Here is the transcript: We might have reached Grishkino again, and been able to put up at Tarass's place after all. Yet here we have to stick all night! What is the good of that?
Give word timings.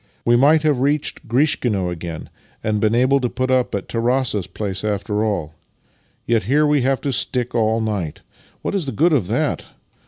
We 0.25 0.35
might 0.35 0.63
have 0.63 0.79
reached 0.79 1.27
Grishkino 1.27 1.91
again, 1.91 2.31
and 2.63 2.79
been 2.81 2.95
able 2.95 3.19
to 3.19 3.29
put 3.29 3.51
up 3.51 3.75
at 3.75 3.87
Tarass's 3.87 4.47
place 4.47 4.83
after 4.83 5.23
all. 5.23 5.53
Yet 6.25 6.45
here 6.45 6.65
we 6.65 6.81
have 6.81 7.01
to 7.01 7.13
stick 7.13 7.53
all 7.53 7.79
night! 7.81 8.21
What 8.63 8.73
is 8.73 8.87
the 8.87 8.93
good 8.93 9.13
of 9.13 9.27
that? 9.27 9.65